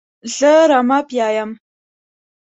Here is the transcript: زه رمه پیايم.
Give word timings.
زه 0.37 0.51
رمه 0.69 0.99
پیايم. 1.09 1.49